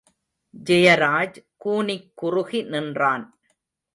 [0.53, 3.25] ஜெயராஜ் கூனிக் குறுகி நின்றான்!....